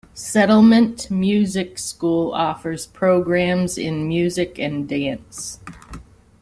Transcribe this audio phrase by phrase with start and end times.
[0.15, 5.59] Settlement Music School offers programs in music and dance.